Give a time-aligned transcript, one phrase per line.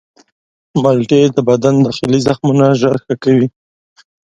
[0.81, 3.47] مالټې د بدن داخلي زخمونه ژر ښه کوي.